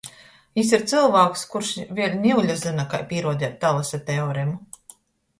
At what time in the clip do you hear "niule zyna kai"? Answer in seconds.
2.23-3.01